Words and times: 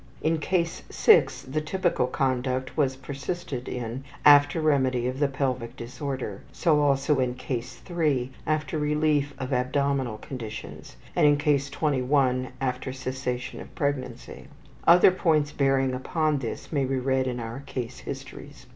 In 0.23 0.39
Case 0.39 0.81
6 0.89 1.43
the 1.43 1.61
typical 1.61 2.07
conduct 2.07 2.75
was 2.75 2.95
persisted 2.95 3.67
in 3.69 4.03
after 4.25 4.59
remedy 4.59 5.05
of 5.05 5.19
the 5.19 5.27
pelvic 5.27 5.75
disorder; 5.75 6.41
so 6.51 6.79
also 6.81 7.19
in 7.19 7.35
Case 7.35 7.75
3 7.75 8.31
after 8.47 8.79
relief 8.79 9.35
of 9.37 9.53
abdominal 9.53 10.17
conditions, 10.17 10.95
and 11.15 11.27
in 11.27 11.37
Case 11.37 11.69
21 11.69 12.47
after 12.59 12.91
cessation 12.91 13.59
of 13.59 13.75
pregnancy. 13.75 14.47
Other 14.87 15.11
points 15.11 15.51
bearing 15.51 15.93
upon 15.93 16.39
this 16.39 16.71
may 16.71 16.85
be 16.85 16.97
read 16.97 17.27
in 17.27 17.39
our 17.39 17.59
case 17.67 17.99
histories. 17.99 18.65